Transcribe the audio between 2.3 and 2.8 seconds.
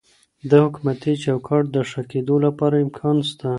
لپاره